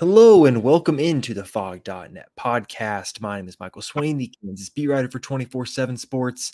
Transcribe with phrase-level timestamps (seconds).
[0.00, 3.20] Hello and welcome into the Phog.net podcast.
[3.20, 6.52] My name is Michael Swain, the Kansas beat writer for 24 7 Sports.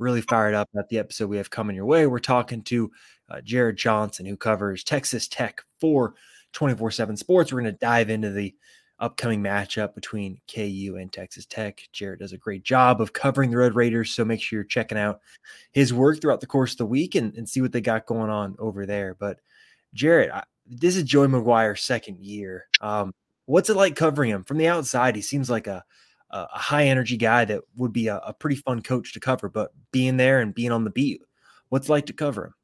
[0.00, 2.08] Really fired up at the episode we have coming your way.
[2.08, 2.90] We're talking to
[3.28, 6.14] uh, Jarrett Johnson, who covers Texas Tech for
[6.52, 7.52] 24 7 Sports.
[7.52, 8.56] We're going to dive into the
[8.98, 11.88] upcoming matchup between KU and Texas Tech.
[11.92, 14.98] Jarrett does a great job of covering the Red Raiders, so make sure you're checking
[14.98, 15.20] out
[15.70, 18.30] his work throughout the course of the week and, and see what they got going
[18.30, 19.14] on over there.
[19.14, 19.38] But
[19.94, 22.66] Jared, I, this is Joey McGuire's second year.
[22.80, 23.12] Um,
[23.46, 25.16] what's it like covering him from the outside?
[25.16, 25.84] He seems like a
[26.32, 29.48] a high energy guy that would be a, a, pretty fun coach to cover.
[29.48, 31.22] But being there and being on the beat,
[31.70, 32.54] what's it like to cover him?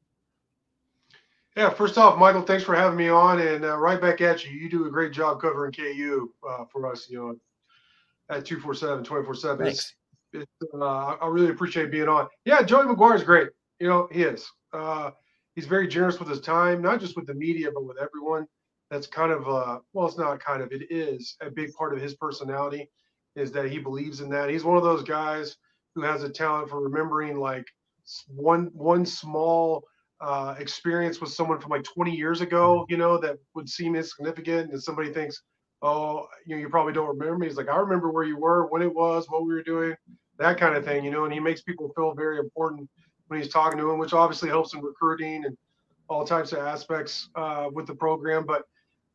[1.57, 4.51] Yeah, first off, Michael, thanks for having me on, and uh, right back at you.
[4.51, 7.35] You do a great job covering KU uh, for us, you know,
[8.29, 9.67] at 247, 24 7.
[9.67, 9.95] It's,
[10.33, 12.27] it's, uh, I really appreciate being on.
[12.45, 13.49] Yeah, Joey McGuire is great.
[13.79, 14.47] You know, he is.
[15.57, 18.45] He's very generous with his time, not just with the media, but with everyone.
[18.91, 21.99] That's kind of uh, well, it's not kind of, it is a big part of
[21.99, 22.91] his personality
[23.35, 24.51] is that he believes in that.
[24.51, 25.57] He's one of those guys
[25.95, 27.65] who has a talent for remembering like
[28.27, 29.83] one one small
[30.21, 34.71] uh, experience with someone from like 20 years ago, you know, that would seem insignificant,
[34.71, 35.41] and somebody thinks,
[35.81, 37.47] oh, you know, you probably don't remember me.
[37.47, 39.95] He's like, I remember where you were, when it was, what we were doing,
[40.37, 42.87] that kind of thing, you know, and he makes people feel very important
[43.27, 45.57] when he's talking to him, which obviously helps in recruiting and
[46.09, 48.45] all types of aspects uh, with the program.
[48.45, 48.63] But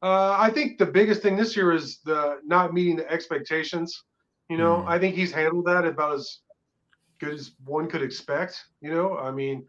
[0.02, 4.04] uh, I think the biggest thing this year is the not meeting the expectations.
[4.48, 4.88] You know, mm.
[4.88, 6.40] I think he's handled that about as
[7.20, 8.62] good as one could expect.
[8.80, 9.64] You know, I mean,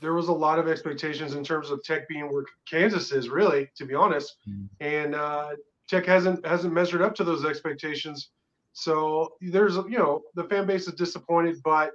[0.00, 3.70] there was a lot of expectations in terms of Tech being where Kansas is, really,
[3.76, 4.68] to be honest, mm.
[4.80, 5.52] and uh,
[5.88, 8.30] Tech hasn't hasn't measured up to those expectations.
[8.74, 11.92] So there's, you know, the fan base is disappointed, but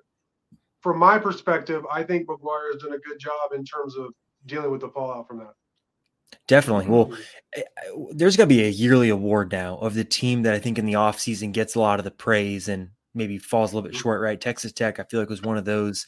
[0.81, 4.13] from my perspective, I think McGuire has done a good job in terms of
[4.45, 5.53] dealing with the fallout from that.
[6.47, 6.87] Definitely.
[6.87, 7.13] Well,
[7.55, 7.61] eh,
[8.13, 10.85] there's going to be a yearly award now of the team that I think in
[10.85, 14.01] the offseason gets a lot of the praise and maybe falls a little bit mm-hmm.
[14.01, 14.39] short, right?
[14.39, 16.07] Texas Tech, I feel like was one of those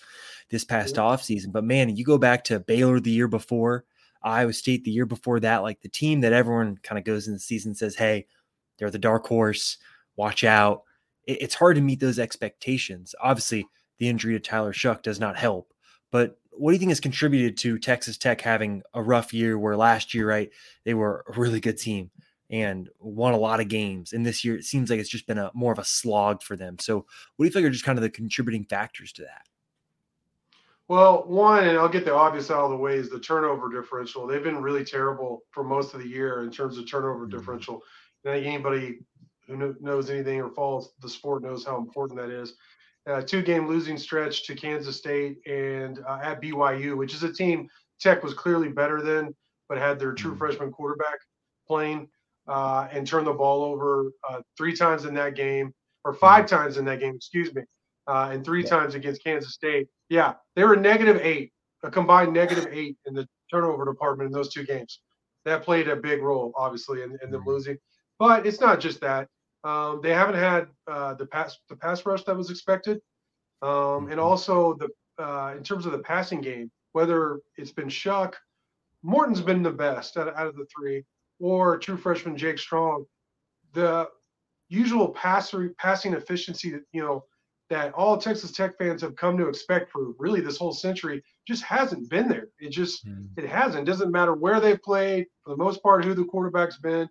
[0.50, 1.52] this past offseason.
[1.52, 3.86] But man, you go back to Baylor the year before,
[4.24, 7.34] Iowa State the year before that, like the team that everyone kind of goes in
[7.34, 8.26] the season says, hey,
[8.78, 9.78] they're the dark horse,
[10.16, 10.84] watch out.
[11.26, 13.16] It's hard to meet those expectations.
[13.22, 13.66] Obviously,
[14.04, 15.74] the injury to Tyler Shough does not help.
[16.12, 19.78] But what do you think has contributed to Texas Tech having a rough year where
[19.78, 20.52] last year, right,
[20.84, 22.12] they were a really good team
[22.50, 24.12] and won a lot of games.
[24.12, 26.58] And this year it seems like it's just been a more of a slog for
[26.58, 26.78] them.
[26.80, 27.06] So what
[27.40, 29.48] do you think are just kind of the contributing factors to that?
[30.90, 34.28] Well, one, and I'll get the obvious out of the way, is the turnover differential.
[34.28, 37.38] They've been really terrible for most of the year in terms of turnover mm-hmm.
[37.38, 37.82] differential.
[38.26, 39.00] And I think anybody
[39.48, 42.56] who knows anything or follows the sport knows how important that is
[43.08, 47.34] uh, two game losing stretch to Kansas State and uh, at BYU, which is a
[47.34, 47.68] team
[48.00, 49.34] Tech was clearly better than,
[49.70, 50.40] but had their true mm-hmm.
[50.40, 51.20] freshman quarterback
[51.68, 52.10] playing
[52.48, 56.56] uh, and turned the ball over uh, three times in that game, or five mm-hmm.
[56.56, 57.62] times in that game, excuse me,
[58.08, 58.70] uh, and three yeah.
[58.70, 59.88] times against Kansas State.
[60.10, 61.54] Yeah, they were negative eight,
[61.84, 65.00] a combined negative eight in the turnover department in those two games.
[65.46, 67.50] That played a big role, obviously, in, in them mm-hmm.
[67.50, 67.78] losing.
[68.20, 69.28] But it's not just that.
[69.64, 73.00] Um, they haven't had uh, the pass the pass rush that was expected,
[73.62, 74.20] um, and mm-hmm.
[74.20, 74.90] also the
[75.24, 78.34] uh, in terms of the passing game, whether it's been Shough,
[79.04, 81.04] Morton's been the best out of, out of the three,
[81.40, 83.06] or true freshman Jake Strong.
[83.74, 84.10] The
[84.70, 87.24] usual passer, passing efficiency that you know
[87.70, 91.64] that all Texas Tech fans have come to expect for really this whole century just
[91.64, 92.48] hasn't been there.
[92.60, 93.28] It just mm.
[93.38, 93.88] it hasn't.
[93.88, 97.08] It doesn't matter where they've played for the most part, who the quarterback's been,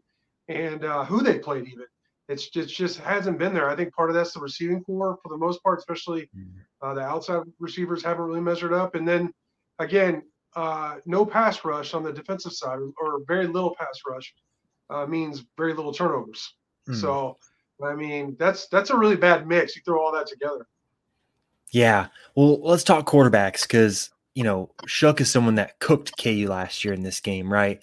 [0.49, 1.87] and uh, who they played even
[2.29, 3.69] it's just, just hasn't been there.
[3.69, 6.59] I think part of that's the receiving corps for the most part, especially mm-hmm.
[6.81, 8.95] uh, the outside receivers haven't really measured up.
[8.95, 9.33] And then
[9.79, 10.23] again,
[10.55, 14.35] uh, no pass rush on the defensive side, or very little pass rush,
[14.91, 16.55] uh, means very little turnovers.
[16.89, 17.01] Mm.
[17.01, 17.39] So,
[17.83, 19.75] I mean, that's that's a really bad mix.
[19.75, 20.67] You throw all that together.
[21.71, 22.09] Yeah.
[22.35, 26.93] Well, let's talk quarterbacks because you know Shough is someone that cooked KU last year
[26.93, 27.81] in this game, right?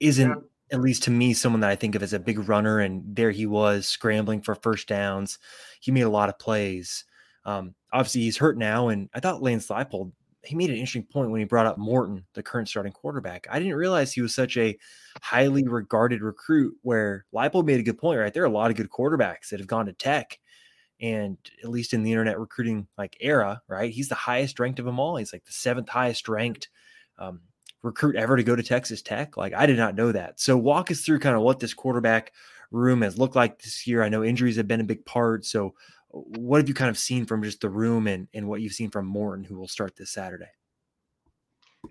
[0.00, 0.36] Isn't yeah.
[0.72, 3.30] At least to me someone that I think of as a big runner, and there
[3.30, 5.38] he was scrambling for first downs.
[5.80, 7.04] He made a lot of plays.
[7.44, 10.12] Um, obviously, he's hurt now, and I thought Lance Leipold
[10.46, 13.46] he made an interesting point when he brought up Morton, the current starting quarterback.
[13.50, 14.78] I didn't realize he was such a
[15.20, 16.74] highly regarded recruit.
[16.82, 18.32] Where Leipold made a good point, right?
[18.32, 20.38] There are a lot of good quarterbacks that have gone to Tech,
[21.00, 23.92] and at least in the internet recruiting like era, right?
[23.92, 25.16] He's the highest ranked of them all.
[25.16, 26.68] He's like the seventh highest ranked
[27.18, 27.40] um,
[27.86, 29.36] recruit ever to go to Texas Tech.
[29.36, 30.40] Like I did not know that.
[30.40, 32.32] So walk us through kind of what this quarterback
[32.70, 34.02] room has looked like this year.
[34.02, 35.46] I know injuries have been a big part.
[35.46, 35.74] So
[36.10, 38.90] what have you kind of seen from just the room and, and what you've seen
[38.90, 40.50] from Morton, who will start this Saturday?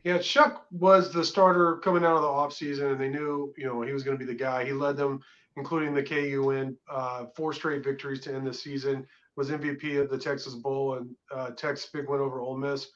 [0.04, 3.82] Yeah, Shough was the starter coming out of the offseason, and they knew, you know,
[3.82, 4.66] he was going to be the guy.
[4.66, 5.22] He led them,
[5.56, 9.08] including the KU win, uh, four straight victories to end the season,
[9.38, 11.52] was MVP of the Texas Bowl and uh,
[11.94, 12.88] big win over Ole Miss,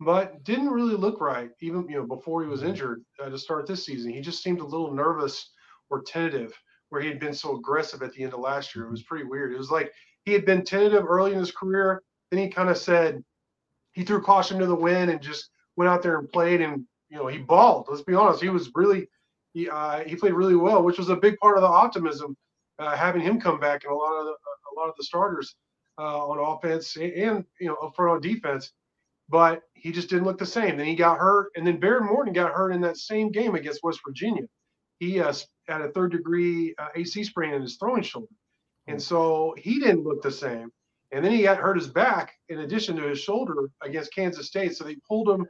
[0.00, 2.70] but didn't really look right, even, you know, before he was mm-hmm.
[2.70, 4.12] injured uh, to start this season.
[4.12, 5.50] He just seemed a little nervous
[5.90, 6.52] or tentative
[6.90, 8.86] where he had been so aggressive at the end of last year.
[8.86, 9.52] It was pretty weird.
[9.52, 9.92] It was like
[10.24, 12.02] he had been tentative early in his career.
[12.30, 13.22] Then he kind of said
[13.92, 16.60] he threw caution to the wind and just went out there and played.
[16.60, 17.86] And you know he balled.
[17.88, 19.08] Let's be honest, he was really
[19.52, 22.36] he uh, he played really well, which was a big part of the optimism
[22.78, 25.56] uh, having him come back and a lot of the, a lot of the starters
[25.98, 28.72] uh, on offense and, and you know up front on defense.
[29.28, 30.76] But he just didn't look the same.
[30.76, 33.82] Then he got hurt, and then Behren Morton got hurt in that same game against
[33.82, 34.44] West Virginia.
[34.98, 35.32] He uh,
[35.68, 38.32] had a third degree uh, AC sprain in his throwing shoulder.
[38.88, 40.72] And so he didn't look the same.
[41.12, 44.76] And then he got hurt his back in addition to his shoulder against Kansas State.
[44.76, 45.46] So they pulled him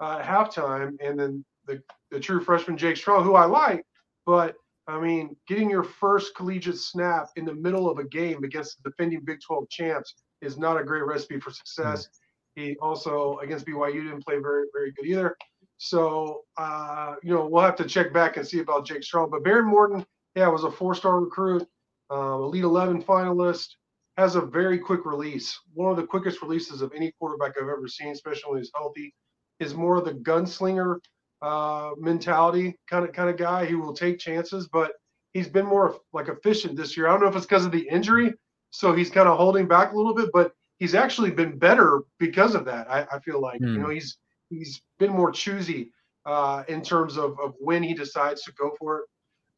[0.00, 0.96] uh, at halftime.
[1.00, 3.84] And then the, the true freshman Jake Strong, who I like,
[4.26, 8.82] but I mean, getting your first collegiate snap in the middle of a game against
[8.82, 12.06] the defending Big 12 champs is not a great recipe for success.
[12.06, 12.27] Mm-hmm.
[12.58, 15.36] He also against BYU didn't play very, very good either.
[15.76, 19.30] So, uh, you know, we'll have to check back and see about Jake Strong.
[19.30, 21.66] But Behren Morton, yeah, was a four star recruit
[22.10, 23.68] um, Elite 11 finalist,
[24.16, 25.58] has a very quick release.
[25.74, 29.14] One of the quickest releases of any quarterback I've ever seen, especially when he's healthy.
[29.60, 30.98] Is more of the gunslinger
[31.42, 33.66] uh, mentality kind of kind of guy.
[33.66, 34.92] He will take chances, but
[35.32, 37.08] he's been more like efficient this year.
[37.08, 38.34] I don't know if it's because of the injury,
[38.70, 42.54] so he's kind of holding back a little bit, but he's actually been better because
[42.54, 42.90] of that.
[42.90, 43.68] I, I feel like mm.
[43.68, 43.82] you hmm.
[43.82, 44.18] know he's
[44.50, 45.92] he's been more choosy
[46.26, 49.04] uh, in terms of, of when he decides to go for it.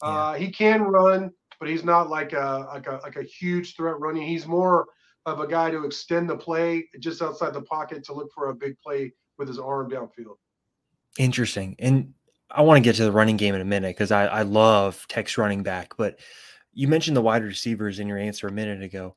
[0.03, 1.31] Uh, He can run
[1.61, 4.27] but he's not like a like a like a huge threat running.
[4.27, 4.87] He's more
[5.27, 8.55] of a guy to extend the play just outside the pocket to look for a
[8.55, 10.37] big play with his arm downfield.
[11.19, 11.77] Interesting.
[11.79, 12.15] And
[12.51, 15.07] I want to get to the running game in a minute because I, I love
[15.09, 16.19] Tech's running back, but
[16.73, 19.15] you mentioned the wide receivers in your answer a minute ago.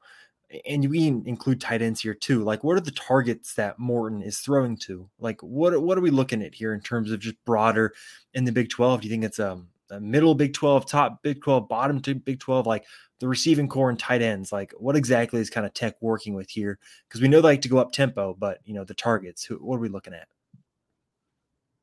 [0.68, 2.44] And we include tight ends here too.
[2.44, 5.10] Like, what are the targets that Morton is throwing to?
[5.20, 7.94] Like, what what are we looking at here in terms of just broader
[8.34, 9.02] in the Big Twelve?
[9.02, 12.40] Do you think it's um the middle Big 12, top Big 12, bottom to Big
[12.40, 12.86] 12, like
[13.20, 16.50] the receiving corps and tight ends, like what exactly is kind of tech working with
[16.50, 16.80] here?
[17.08, 19.56] Because we know they like to go up tempo, but you know, the targets, who,
[19.58, 20.28] what are we looking at?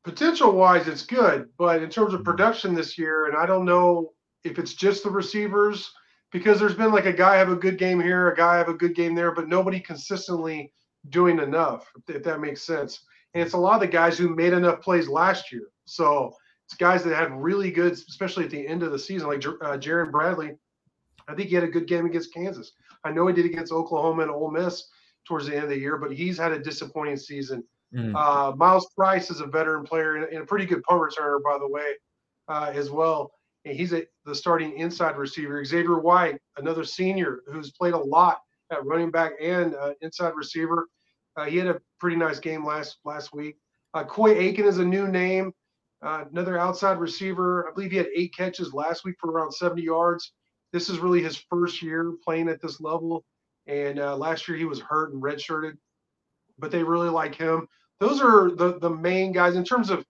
[0.03, 2.31] Potential wise, it's good, but in terms of mm-hmm.
[2.31, 4.13] production this year, and I don't know
[4.45, 5.93] if it's just the receivers,
[6.33, 8.75] because there's been like a guy have a good game here, a guy have a
[8.75, 10.73] good game there, but nobody consistently
[11.09, 13.01] doing enough, if that makes sense.
[13.35, 15.69] And it's a lot of the guys who made enough plays last year.
[15.85, 16.35] So
[16.67, 19.77] it's guys that had really good, especially at the end of the season, like uh,
[19.77, 20.57] Jerand Bradley.
[21.29, 22.73] I think he had a good game against Kansas.
[23.05, 24.89] I know he did against Oklahoma and Ole Miss
[25.27, 27.65] towards the end of the year, but he's had a disappointing season.
[27.95, 28.15] Mm.
[28.15, 31.69] Uh, Myles Price is a veteran player and, a pretty good punt returner, by the
[31.69, 31.95] way,
[32.49, 33.33] uh, as well.
[33.64, 35.64] He's a, the starting inside receiver.
[35.64, 38.40] Xavier White, another senior who's played a lot
[38.71, 40.88] at running back and uh, inside receiver.
[41.37, 43.57] Uh, he had a pretty nice game last last week.
[43.95, 45.52] Uh, Coy Eakin is a new name.
[46.02, 47.69] Uh, another outside receiver.
[47.69, 50.33] I believe he had eight catches last week for around 70 yards.
[50.73, 53.25] This is really his first year playing at this level.
[53.67, 55.76] And uh, last year he was hurt and redshirted,
[56.59, 57.69] but they really like him.
[57.99, 59.57] Those are the, the main guys.
[59.57, 60.05] In terms of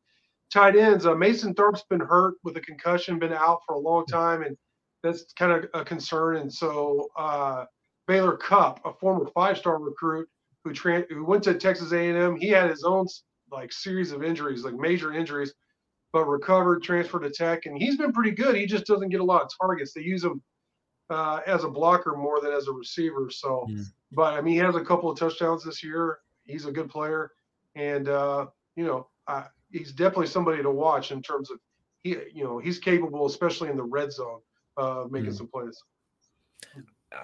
[0.52, 4.04] tight ends, uh, Mason Tharp's been hurt with a concussion, been out for a long
[4.06, 4.56] time, and
[5.02, 6.36] that's kind of a concern.
[6.36, 7.64] And so uh,
[8.06, 10.28] Baylor Cupp, a former five-star recruit
[10.64, 13.06] who, tra- who went to Texas A&M, he had his own
[13.50, 15.52] like series of injuries, like major injuries
[16.12, 18.56] but recovered, transferred to Tech, and he's been pretty good.
[18.56, 19.92] He just doesn't get a lot of targets.
[19.92, 20.42] They use him
[21.08, 23.28] uh, as a blocker more than as a receiver.
[23.30, 23.84] So, mm.
[24.12, 26.18] but I mean, he has a couple of touchdowns this year.
[26.44, 27.30] He's a good player,
[27.76, 31.58] and uh, you know, I he's definitely somebody to watch in terms of
[32.02, 34.40] he you know he's capable, especially in the red zone,
[34.78, 35.36] uh, of making mm.
[35.36, 35.82] some plays.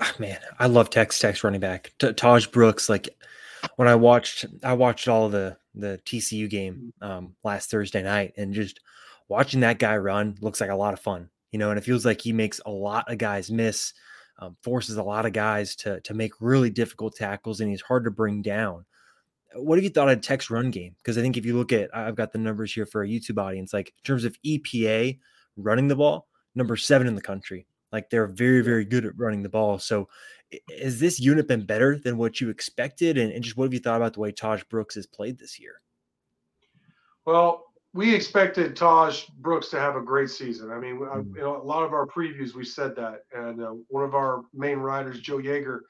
[0.00, 2.88] Oh, man, I love Tex Tex running back T- Tahj Brooks.
[2.88, 3.08] Like
[3.76, 7.06] when I watched, I watched all the the TCU game mm.
[7.08, 8.80] um, last Thursday night, and just
[9.28, 11.30] watching that guy run looks like a lot of fun.
[11.52, 13.94] You know, and it feels like he makes a lot of guys miss,
[14.40, 18.04] um, forces a lot of guys to to make really difficult tackles, and he's hard
[18.04, 18.84] to bring down
[19.56, 20.94] what have you thought of Tech's run game?
[20.98, 23.38] Because I think if you look at, I've got the numbers here for a YouTube
[23.38, 25.18] audience, like in terms of EPA
[25.56, 27.66] running the ball, number seven in the country.
[27.92, 29.78] Like they're very, very good at running the ball.
[29.78, 30.08] So
[30.80, 33.18] has this unit been better than what you expected?
[33.18, 35.58] And, and just what have you thought about the way Tahj Brooks has played this
[35.58, 35.80] year?
[37.24, 40.70] Well, we expected Tahj Brooks to have a great season.
[40.70, 41.34] I mean, mm-hmm.
[41.34, 44.42] you know, a lot of our previews we said that, and uh, one of our
[44.52, 45.80] main writers, Joe Yeager,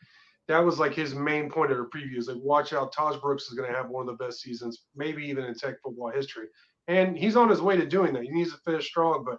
[0.49, 2.29] that was like his main point of the previews.
[2.29, 5.25] Like, watch out, Tahj Brooks is going to have one of the best seasons, maybe
[5.25, 6.47] even in Tech football history.
[6.89, 8.23] And he's on his way to doing that.
[8.23, 9.25] He needs to finish strong.
[9.25, 9.39] But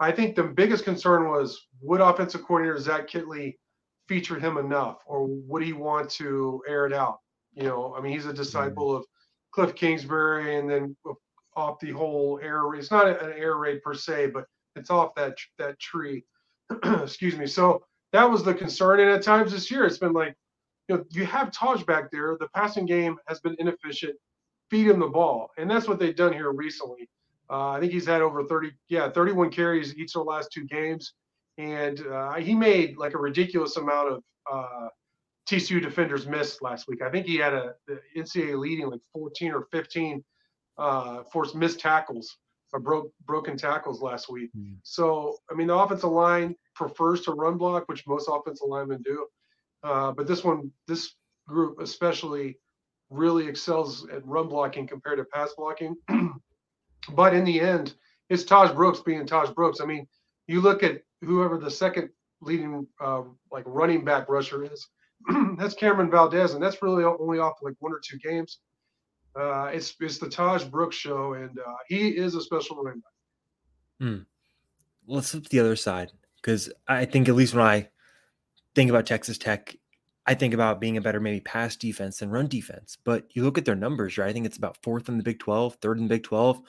[0.00, 3.56] I think the biggest concern was would offensive coordinator Zach Kittley
[4.08, 7.18] feature him enough, or would he want to air it out?
[7.54, 9.04] You know, I mean, he's a disciple of
[9.52, 10.96] Cliff Kingsbury, and then
[11.54, 12.74] off the whole air.
[12.74, 16.24] It's not an air raid per se, but it's off that that tree.
[16.84, 17.46] Excuse me.
[17.46, 19.00] So that was the concern.
[19.00, 20.36] And at times this year, it's been like,
[20.88, 22.36] you know, you have Tahj back there.
[22.38, 24.14] The passing game has been inefficient.
[24.70, 27.08] Feed him the ball, and that's what they've done here recently.
[27.50, 30.64] Uh, I think he's had over 30, yeah, 31 carries each of the last two
[30.64, 31.12] games,
[31.58, 34.88] and uh, he made like a ridiculous amount of uh,
[35.46, 37.02] TCU defenders miss last week.
[37.02, 40.24] I think he had a the NCAA leading like 14 or 15
[40.78, 42.38] uh, forced missed tackles
[42.78, 44.50] broke broken tackles last week.
[44.56, 44.76] Mm.
[44.82, 49.26] So I mean, the offensive line prefers to run block, which most offensive linemen do.
[49.82, 51.14] Uh, but this one, this
[51.46, 52.58] group especially,
[53.10, 55.94] really excels at run blocking compared to pass blocking.
[57.14, 57.94] but in the end,
[58.30, 59.80] it's Tahj Brooks being Tahj Brooks.
[59.80, 60.06] I mean,
[60.46, 62.08] you look at whoever the second
[62.40, 64.88] leading uh, like running back rusher is.
[65.58, 68.58] that's Cameron Valdez, and that's really only off like one or two games.
[69.34, 74.06] Uh, it's it's the Tahj Brooks show, and uh, he is a special running back.
[74.06, 74.22] Hmm.
[75.06, 77.88] Let's flip the other side because I think at least when I
[78.74, 79.76] think about Texas Tech,
[80.26, 82.98] I think about being a better maybe pass defense than run defense.
[83.04, 84.28] But you look at their numbers, right?
[84.28, 86.60] I think it's about fourth in the Big 12, third in the Big 12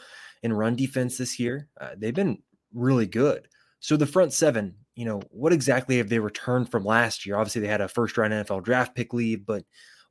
[0.42, 1.68] in run defense this year.
[1.80, 2.42] Uh, they've been
[2.74, 3.48] really good.
[3.80, 7.36] So the front seven, you know, what exactly have they returned from last year?
[7.36, 9.64] Obviously, they had a first round NFL draft pick leave, but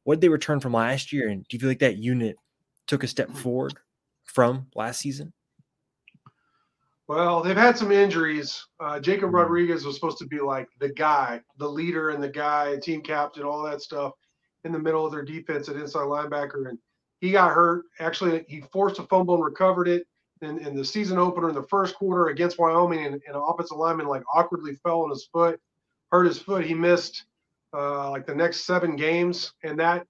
[0.05, 1.29] what did they return from last year?
[1.29, 2.37] And do you feel like that unit
[2.87, 3.75] took a step forward
[4.25, 5.33] from last season?
[7.09, 8.67] Well, they've had some injuries.
[8.81, 9.37] Uh, Jacob mm-hmm.
[9.37, 13.43] Rodriguez was supposed to be like the guy, the leader, and the guy, team captain,
[13.43, 14.13] all that stuff
[14.65, 16.69] in the middle of their defense at inside linebacker.
[16.69, 16.79] And
[17.21, 17.85] he got hurt.
[18.01, 20.07] Actually, he forced a fumble and recovered it.
[20.41, 23.77] In, in the season opener in the first quarter against Wyoming, and, and an offensive
[23.77, 25.61] lineman like awkwardly fell on his foot,
[26.11, 26.65] hurt his foot.
[26.65, 27.27] He missed
[27.75, 30.07] uh, like the next seven games, and that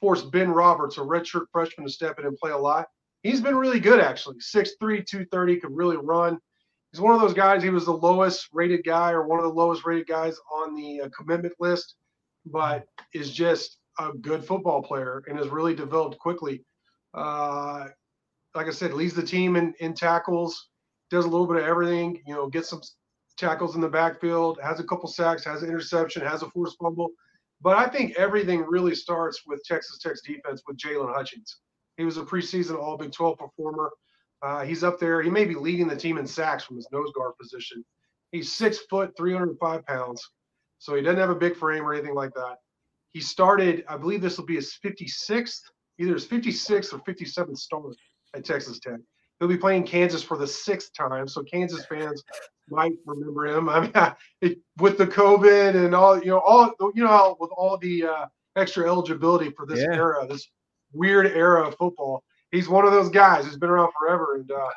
[0.00, 2.86] forced Ben Roberts, a redshirt freshman, to step in and play a lot
[3.26, 4.36] he's been really good actually.
[4.36, 6.38] 6'3", 230, could really run.
[6.92, 7.62] He's one of those guys.
[7.62, 11.02] He was the lowest rated guy or one of the lowest rated guys on the
[11.02, 11.94] uh, commitment list,
[12.46, 16.64] but is just a good football player and has really developed quickly.
[17.12, 17.88] Uh,
[18.54, 20.68] like I said, leads the team in, in tackles,
[21.10, 22.22] does a little bit of everything.
[22.26, 22.80] You know, gets some
[23.36, 27.10] tackles in the backfield, has a couple sacks, has an interception, has a forced fumble.
[27.60, 31.58] But I think everything really starts with Texas Tech's defense with Jaylon Hutchings.
[31.96, 33.90] He was a preseason All Big 12 performer.
[34.42, 35.22] Uh, he's up there.
[35.22, 37.84] He may be leading the team in sacks from his nose guard position.
[38.32, 40.30] He's six foot, 305 pounds.
[40.78, 42.56] So he doesn't have a big frame or anything like that.
[43.12, 45.62] He started, I believe this will be his 56th,
[45.98, 47.96] either his 56th or 57th start
[48.34, 49.00] at Texas Tech.
[49.38, 51.28] He'll be playing Kansas for the sixth time.
[51.28, 52.22] So Kansas fans
[52.70, 53.68] might remember him.
[53.68, 53.92] I mean,
[54.40, 58.26] it, with the COVID and all, you know, all, you know, with all the uh,
[58.56, 59.94] extra eligibility for this yeah.
[59.94, 60.48] era, this
[60.92, 62.22] weird era of football.
[62.50, 64.36] He's one of those guys who's been around forever.
[64.36, 64.68] And uh,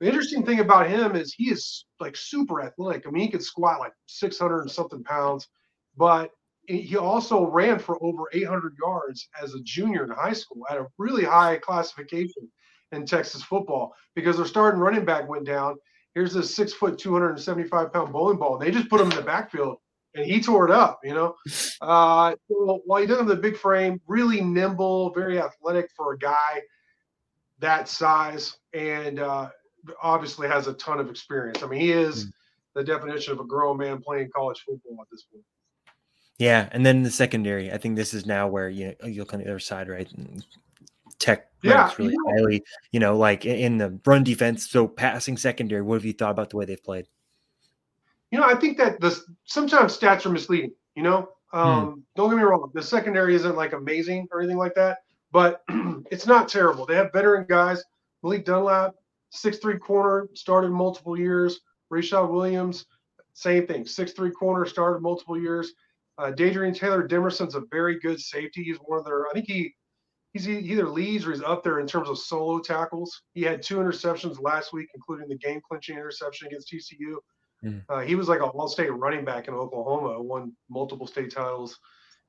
[0.00, 3.06] the interesting thing about him is he is like super athletic.
[3.06, 5.46] I mean, he could squat like 600 and something pounds,
[5.96, 6.30] but
[6.66, 10.86] he also ran for over 800 yards as a junior in high school at a
[10.96, 12.48] really high classification
[12.92, 15.76] in Texas football because their starting running back went down.
[16.14, 18.58] Here's this six foot, 275 pound bowling ball.
[18.58, 19.78] They just put him in the backfield
[20.14, 21.34] and he tore it up, you know.
[21.80, 26.18] Uh, so while he doesn't have the big frame, really nimble, very athletic for a
[26.18, 26.62] guy
[27.58, 29.48] that size, and uh,
[30.00, 31.60] obviously has a ton of experience.
[31.60, 32.30] I mean, he is mm.
[32.76, 35.44] the definition of a grown man playing college football at this point.
[36.38, 39.34] Yeah, and then the secondary, I think this is now where you know, you look
[39.34, 40.08] on the other side, right?
[41.22, 42.34] Tech yeah, really yeah.
[42.34, 44.68] highly, you know, like in the run defense.
[44.68, 47.06] So passing secondary, what have you thought about the way they've played?
[48.32, 50.72] You know, I think that the sometimes stats are misleading.
[50.96, 51.58] You know, hmm.
[51.58, 52.00] um, hmm.
[52.16, 54.98] don't get me wrong, the secondary isn't like amazing or anything like that,
[55.30, 55.62] but
[56.10, 56.86] it's not terrible.
[56.86, 57.82] They have veteran guys.
[58.22, 58.94] Malik Dunlap,
[59.30, 61.60] six three corner, started multiple years.
[61.92, 62.86] Rayshad Williams,
[63.34, 65.72] same thing, six three corner, started multiple years.
[66.18, 68.62] Uh, Dadrian Taylor Demerson's a very good safety.
[68.62, 69.74] He's one of their, I think he
[70.32, 73.22] he's either leads or he's up there in terms of solo tackles.
[73.34, 77.16] He had two interceptions last week, including the game clinching interception against TCU.
[77.64, 77.82] Mm.
[77.88, 81.78] Uh, he was like a all state running back in Oklahoma, won multiple state titles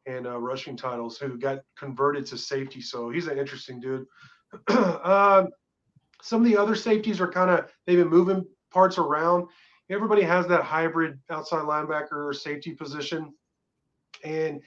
[0.05, 2.81] and uh, rushing titles, who got converted to safety.
[2.81, 4.05] So he's an interesting dude.
[4.67, 5.45] uh,
[6.21, 9.47] some of the other safeties are kind of, they've been moving parts around.
[9.89, 13.33] Everybody has that hybrid outside linebacker safety position.
[14.23, 14.61] And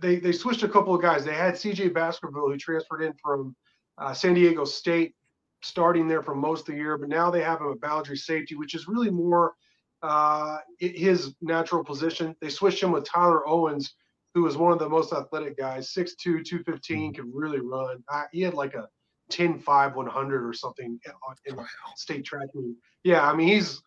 [0.00, 1.24] they, they switched a couple of guys.
[1.24, 3.54] They had CJ Baskerville, who transferred in from
[3.98, 5.14] uh, San Diego State,
[5.62, 8.54] starting there for most of the year, but now they have him at boundary safety,
[8.54, 9.54] which is really more
[10.02, 12.36] uh, his natural position.
[12.40, 13.94] They switched him with Tyler Owens,
[14.34, 18.02] who was one of the most athletic guys, 6'2, 215, could really run.
[18.10, 18.88] I, he had like a
[19.30, 21.00] 10 5 100 or something
[21.46, 21.56] in
[21.96, 22.76] state track meet.
[23.04, 23.80] Yeah, I mean, he's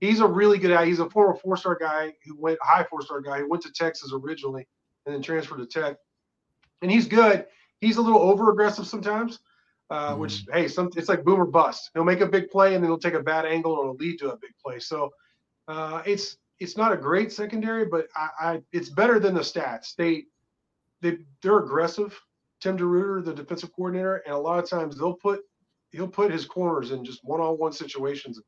[0.00, 0.86] he's a really good guy.
[0.86, 3.72] He's a former four star guy who went high four star guy who went to
[3.72, 4.68] Texas originally
[5.06, 5.96] and then transferred to Tech.
[6.82, 7.46] And he's good.
[7.80, 9.40] He's a little over aggressive sometimes,
[9.90, 10.20] uh, mm-hmm.
[10.20, 11.90] which hey, some it's like boomer bust.
[11.94, 14.18] He'll make a big play and then he'll take a bad angle and it'll lead
[14.20, 14.78] to a big play.
[14.78, 15.10] So
[15.68, 19.94] uh, it's it's not a great secondary, but I, I, it's better than the stats.
[19.96, 20.24] They
[21.00, 22.18] they they're aggressive.
[22.60, 25.42] Tim DeRuyter, the defensive coordinator, and a lot of times they'll put
[25.90, 28.40] he'll put his corners in just one-on-one situations.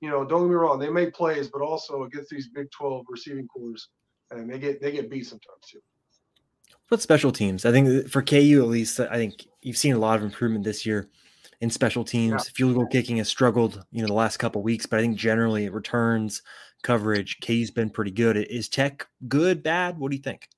[0.00, 3.04] You know, don't get me wrong, they make plays, but also against these Big 12
[3.08, 3.88] receiving corners,
[4.30, 5.80] and they get they get beat sometimes too.
[6.88, 10.16] But special teams, I think for KU at least, I think you've seen a lot
[10.16, 11.08] of improvement this year
[11.60, 12.46] in special teams.
[12.46, 12.52] Yeah.
[12.54, 15.66] Field goal kicking has struggled, you know, the last couple weeks, but I think generally
[15.66, 16.42] it returns
[16.82, 17.38] coverage.
[17.46, 18.36] KU's been pretty good.
[18.36, 19.98] Is Tech good, bad?
[19.98, 20.48] What do you think?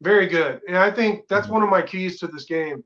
[0.00, 1.54] Very good, and I think that's mm-hmm.
[1.54, 2.82] one of my keys to this game.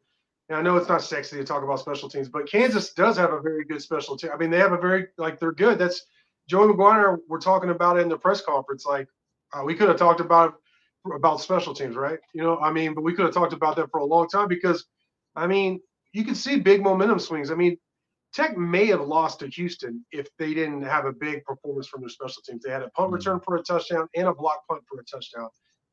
[0.49, 3.33] And I know it's not sexy to talk about special teams, but Kansas does have
[3.33, 4.31] a very good special team.
[4.33, 5.79] I mean, they have a very like they're good.
[5.79, 6.07] That's
[6.49, 7.19] Joey McGuire.
[7.29, 8.87] We're talking about it in the press conference.
[8.87, 9.09] Like
[9.53, 10.55] uh, we could have talked about
[11.15, 12.19] about special teams, right?
[12.35, 14.49] You know, I mean, but we could have talked about that for a long time
[14.49, 14.85] because,
[15.37, 15.81] I mean,
[16.13, 17.51] you can see big momentum swings.
[17.51, 17.77] I mean,
[18.35, 22.11] Tech may have lost to Houston if they didn't have a big performance from their
[22.11, 22.63] special teams.
[22.65, 23.15] They had a punt mm-hmm.
[23.15, 25.49] return for a touchdown and a block punt for a touchdown,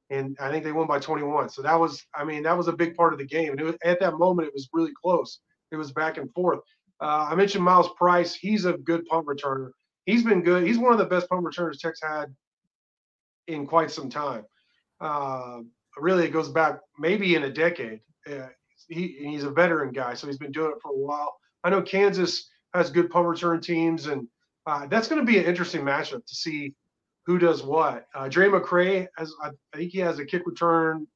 [0.09, 1.49] and I think they won by 21.
[1.49, 3.51] So that was, I mean, that was a big part of the game.
[3.51, 5.39] And was, at that moment, it was really close.
[5.71, 6.59] It was back and forth.
[7.01, 8.33] Uh, I mentioned Myles Price.
[8.33, 9.71] He's a good punt returner.
[10.05, 10.67] He's been good.
[10.67, 12.33] He's one of the best punt returners Tech's had
[13.47, 14.45] in quite some time.
[14.99, 15.59] Uh,
[15.97, 17.99] really, it goes back maybe in a decade.
[18.29, 18.47] Uh,
[18.87, 21.35] he, he's a veteran guy, so he's been doing it for a while.
[21.63, 24.27] I know Kansas has good punt return teams, and
[24.65, 26.73] uh, that's going to be an interesting matchup to see
[27.25, 28.05] who does what.
[28.13, 31.07] Uh, Drae McCray has, I think he has a kick return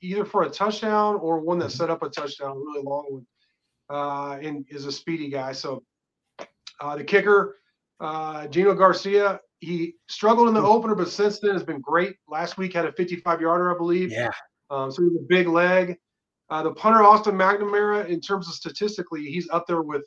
[0.00, 3.26] either for a touchdown or one that set up a touchdown, a really long one,
[3.90, 5.52] uh, and is a speedy guy.
[5.52, 5.82] So
[6.80, 7.56] uh, the kicker,
[8.00, 12.16] uh, Gino Garcia, he struggled in the opener, but since then has been great.
[12.28, 14.10] Last week had a 55 yarder, I believe.
[14.10, 14.30] Yeah.
[14.70, 15.96] Um, so he's a big leg.
[16.50, 20.04] Uh, the punter Austin McNamara, in terms of statistically, he's up there with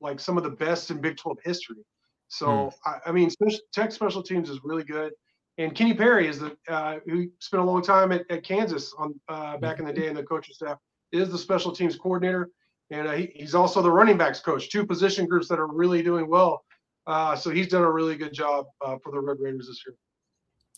[0.00, 1.84] like some of the best in Big 12 history.
[2.28, 2.72] So mm.
[2.84, 5.12] I, I, mean, special, Tech special teams is really good.
[5.58, 9.18] And Kenny Perry is the uh, who spent a long time at, at Kansas on
[9.28, 10.76] uh, back in the day in the coaching staff
[11.12, 12.50] is the special teams coordinator,
[12.90, 14.68] and uh, he, he's also the running backs coach.
[14.68, 16.62] Two position groups that are really doing well
[17.06, 19.94] uh, so he's done a really good job uh, for the Red Raiders this year.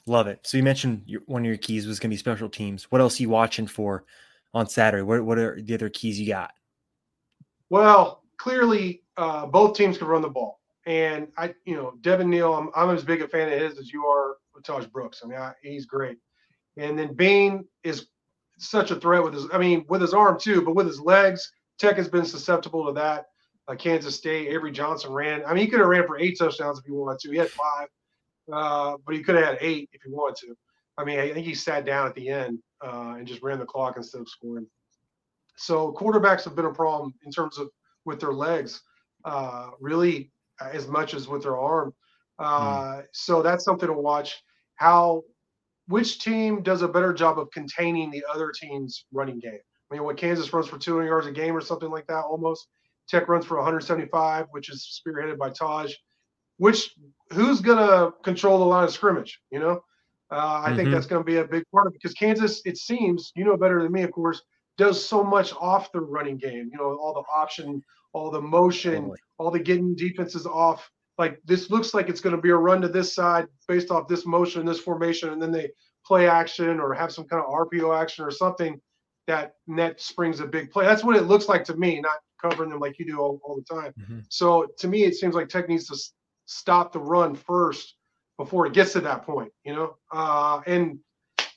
[0.07, 0.41] Love it.
[0.45, 2.85] So you mentioned your, one of your keys was going to be special teams.
[2.85, 4.05] What else are you watching for
[4.55, 5.03] on Saturday?
[5.03, 6.53] What, what are the other keys you got?
[7.71, 10.61] Well, clearly uh, both teams can run the ball.
[10.87, 13.93] And I, you know, Devin Neal, I'm, I'm as big a fan of his as
[13.93, 15.21] you are with Tahj Brooks.
[15.23, 16.17] I mean, I, he's great.
[16.79, 18.07] And then Bean is
[18.59, 21.53] such a threat with his, I mean, with his arm too, but with his legs,
[21.79, 23.27] Tech has been susceptible to that
[23.69, 24.49] uh, Kansas State.
[24.49, 25.45] Avery Johnson ran.
[25.45, 27.31] I mean, he could have ran for eight touchdowns if he wanted to.
[27.31, 27.89] He had five,
[28.53, 30.57] uh, but he could have had eight if he wanted to.
[30.97, 33.67] I mean, I think he sat down at the end uh, and just ran the
[33.67, 34.67] clock instead of scoring.
[35.57, 37.69] So quarterbacks have been a problem in terms of
[38.05, 38.81] with their legs,
[39.25, 41.95] uh, really as much as with their arm.
[42.41, 43.05] Mm.
[43.13, 44.43] So that's something to watch.
[44.77, 45.25] How
[45.89, 49.59] which team does a better job of containing the other team's running game?
[49.91, 52.69] I mean, when Kansas runs for 200 yards a game or something like that, almost
[53.09, 55.93] Tech runs for 175, which is spearheaded by Tahj.
[56.59, 56.95] Which
[57.33, 59.41] who's gonna control the line of scrimmage?
[59.51, 59.81] You know,
[60.31, 60.77] uh, I mm-hmm.
[60.77, 63.45] think that's going to be a big part of it because Kansas, it seems, you
[63.45, 64.43] know better than me, of course.
[64.77, 66.69] does so much off the running game.
[66.71, 69.19] You know, all the option, all the motion, totally.
[69.39, 70.89] all the getting defenses off.
[71.17, 74.07] Like this looks like it's going to be a run to this side based off
[74.07, 75.71] this motion, this formation, and then they
[76.07, 78.81] play action or have some kind of RPO action or something
[79.27, 80.85] that net springs a big play.
[80.85, 83.57] That's what it looks like to me, not covering them like you do all, all
[83.57, 83.93] the time.
[84.01, 84.21] Mm-hmm.
[84.29, 86.13] So to me, it seems like Tech needs to s-
[86.47, 87.95] stop the run first
[88.37, 90.99] before it gets to that point, you know, uh, and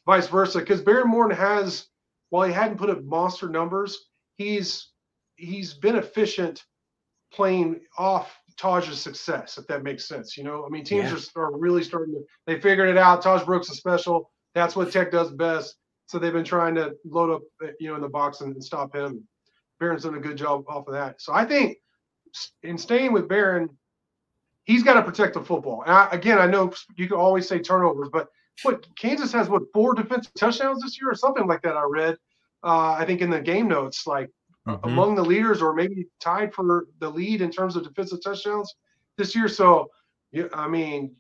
[0.05, 0.59] vice versa.
[0.59, 1.87] Because Behren Morton has,
[2.29, 4.89] while he hadn't put up monster numbers, he's
[5.35, 6.63] he's been efficient
[7.33, 10.37] playing off Tahj's success, if that makes sense.
[10.37, 11.41] You know, I mean, teams yeah.
[11.41, 13.23] are, are really starting to they figured it out.
[13.23, 14.31] Tahj Brooks is special.
[14.53, 15.75] That's what Tech does best.
[16.07, 17.41] So they've been trying to load up,
[17.79, 19.25] you know, in the box and, and stop him.
[19.81, 21.21] Behren's done a good job off of that.
[21.21, 21.77] So I think
[22.63, 23.69] in staying with Behren,
[24.63, 25.81] he's got to protect the football.
[25.83, 28.27] And I, again, I know you can always say turnovers, but
[28.63, 31.75] what Kansas has what four defensive touchdowns this year or something like that.
[31.75, 32.15] I read,
[32.63, 34.29] uh, I think in the game notes, like
[34.67, 34.87] mm-hmm.
[34.87, 38.73] among the leaders or maybe tied for the lead in terms of defensive touchdowns
[39.17, 39.47] this year.
[39.47, 39.89] So,
[40.53, 41.15] I mean,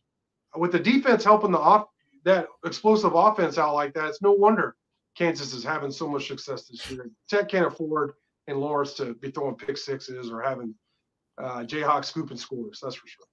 [0.55, 1.87] with the defense helping the off
[2.23, 4.75] that explosive offense out like that, it's no wonder
[5.17, 7.09] Kansas is having so much success this year.
[7.29, 8.13] Tech can't afford
[8.51, 10.75] in Lawrence to be throwing pick sixes or having
[11.41, 12.79] uh, Jayhawk scooping scores.
[12.81, 13.25] That's for sure.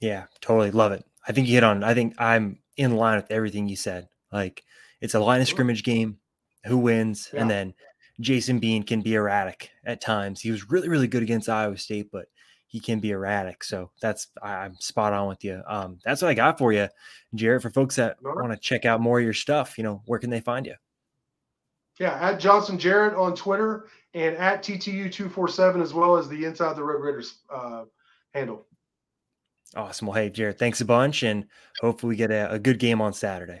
[0.00, 1.04] Yeah, totally love it.
[1.26, 1.82] I think you hit on.
[1.82, 4.08] I think I'm in line with everything you said.
[4.32, 4.62] Like
[5.00, 6.18] it's a line of scrimmage game.
[6.66, 7.30] Who wins?
[7.32, 7.42] Yeah.
[7.42, 7.74] And then
[8.20, 10.40] Jason Bean can be erratic at times.
[10.40, 12.26] He was really, really good against Iowa State, but
[12.66, 13.64] he can be erratic.
[13.64, 15.62] So that's I'm spot on with you.
[15.66, 16.88] Um, that's what I got for you,
[17.34, 17.62] Jarrett.
[17.62, 20.30] For folks that want to check out more of your stuff, you know, where can
[20.30, 20.74] they find you?
[21.98, 26.84] Yeah, at Johnson Jarrett on Twitter and at TTU247 as well as the Inside the
[26.84, 27.84] Red Raiders uh,
[28.34, 28.66] handle.
[29.76, 30.06] Awesome.
[30.06, 31.44] Well, hey, Jarrett, thanks a bunch, and
[31.80, 33.60] hopefully we get a, a good game on Saturday.